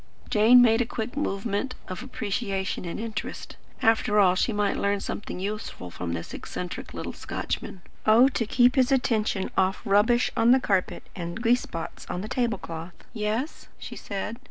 [0.31, 3.55] Jane made a quick movement of appreciation and interest.
[3.83, 7.83] After all she might learn something useful from this eccentric little Scotchman.
[8.07, 12.27] Oh to keep his attention off rubbish on the carpet, and grease spots on the
[12.27, 12.95] table cloth!
[13.13, 14.37] "Yes?" she said.